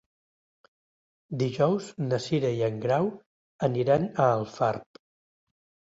[1.43, 3.11] Dijous na Cira i en Grau
[3.69, 5.03] aniran a Alfarb.